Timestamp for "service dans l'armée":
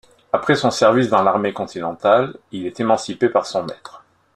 0.71-1.53